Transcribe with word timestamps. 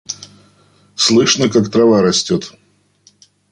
Слышно 0.95 1.47
как 1.47 1.69
трава 1.69 2.01
растет. 2.01 2.53